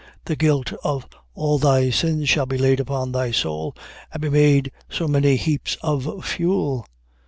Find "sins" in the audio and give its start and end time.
1.91-2.27